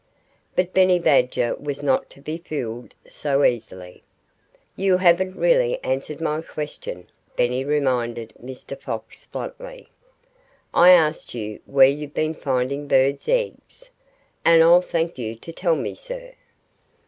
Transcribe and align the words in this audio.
But 0.55 0.73
Benny 0.73 0.97
Badger 0.97 1.55
was 1.59 1.83
not 1.83 2.09
to 2.09 2.21
be 2.21 2.39
fooled 2.39 2.95
so 3.07 3.43
easily. 3.43 4.01
"You 4.75 4.97
haven't 4.97 5.35
really 5.39 5.77
answered 5.83 6.19
my 6.21 6.41
question," 6.41 7.07
Benny 7.35 7.63
reminded 7.63 8.33
Mr. 8.43 8.75
Fox 8.75 9.27
bluntly. 9.27 9.89
"I 10.73 10.89
asked 10.89 11.35
you 11.35 11.59
where 11.67 11.85
you've 11.85 12.15
been 12.15 12.33
finding 12.33 12.87
birds' 12.87 13.29
eggs. 13.29 13.91
And 14.43 14.63
I'll 14.63 14.81
thank 14.81 15.19
you 15.19 15.35
to 15.35 15.53
tell 15.53 15.75
me, 15.75 15.93
sir." 15.93 16.31